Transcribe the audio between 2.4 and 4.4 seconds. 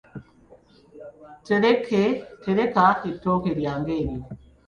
Teleka ettooke lyange eryo.